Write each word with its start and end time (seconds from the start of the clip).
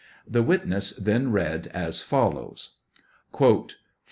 The 0.27 0.41
witness 0.41 0.93
then 0.93 1.31
read, 1.31 1.67
as 1.75 2.01
follows: 2.01 2.71
IV. 3.39 3.75